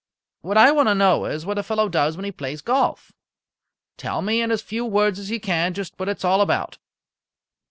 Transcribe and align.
"What 0.41 0.57
I 0.57 0.71
want 0.71 0.89
to 0.89 0.95
know 0.95 1.25
is 1.25 1.45
what 1.45 1.59
a 1.59 1.61
fellow 1.61 1.87
does 1.87 2.15
when 2.17 2.25
he 2.25 2.31
plays 2.31 2.63
golf. 2.63 3.11
Tell 3.97 4.23
me 4.23 4.41
in 4.41 4.49
as 4.49 4.63
few 4.63 4.83
words 4.83 5.19
as 5.19 5.29
you 5.29 5.39
can 5.39 5.75
just 5.75 5.93
what 5.99 6.09
it's 6.09 6.25
all 6.25 6.41
about." 6.41 6.79